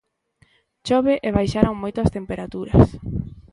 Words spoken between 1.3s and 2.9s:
baixaron moito as temperaturas.